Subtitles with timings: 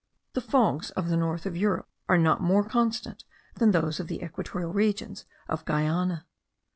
[0.33, 3.23] The fogs of the north of Europe are not more constant
[3.57, 6.25] than those of the equatorial regions of Guiana.